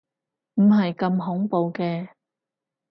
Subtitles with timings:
[0.55, 2.09] 唔係咁恐怖嘅